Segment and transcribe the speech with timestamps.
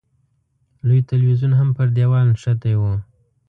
[0.87, 2.81] لوی تلویزیون هم پر دېوال نښتی و.